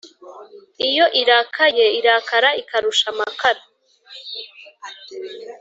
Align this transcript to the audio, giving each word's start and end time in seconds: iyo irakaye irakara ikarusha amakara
iyo 0.87 1.05
irakaye 1.21 1.85
irakara 1.99 2.49
ikarusha 2.61 3.05
amakara 3.13 3.61